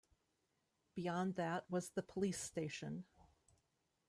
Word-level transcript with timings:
Beyond 0.95 1.35
that 1.35 1.69
was 1.69 1.89
the 1.91 2.01
police 2.01 2.39
station. 2.41 3.03